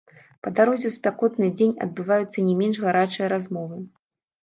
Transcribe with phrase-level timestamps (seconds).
[0.45, 3.83] Па дарозе ў спякотны дзень адбываюцца не менш гарачыя размовы.